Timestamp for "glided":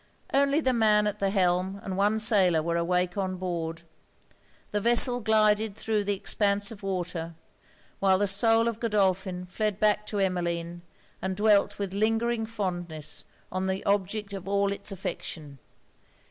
5.21-5.75